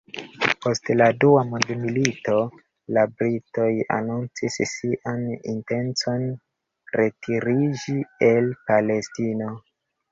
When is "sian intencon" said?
4.73-6.29